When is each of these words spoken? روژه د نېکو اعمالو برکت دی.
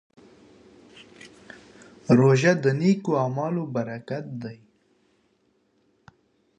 روژه 2.17 2.53
د 2.63 2.65
نېکو 2.79 3.11
اعمالو 3.23 3.63
برکت 3.75 4.25
دی. 4.41 4.57